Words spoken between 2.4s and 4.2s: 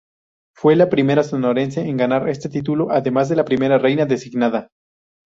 título además de la primera reina